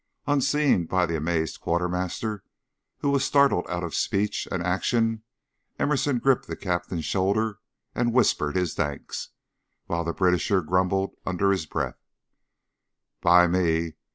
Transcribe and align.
Unseen 0.25 0.87
by 0.87 1.05
the 1.05 1.15
amazed 1.15 1.61
quartermaster, 1.61 2.43
who 3.01 3.11
was 3.11 3.23
startled 3.23 3.67
out 3.69 3.83
of 3.83 3.93
speech 3.93 4.47
and 4.51 4.63
action, 4.63 5.21
Emerson 5.77 6.17
gripped 6.17 6.47
the 6.47 6.55
Captain's 6.55 7.05
shoulder 7.05 7.59
and 7.93 8.11
whispered 8.11 8.55
his 8.55 8.73
thanks, 8.73 9.29
while 9.85 10.03
the 10.03 10.11
Britisher 10.11 10.63
grumbled 10.63 11.13
under 11.23 11.51
his 11.51 11.67
breath: 11.67 12.01
"Bli' 13.21 13.45
me! 13.45 13.93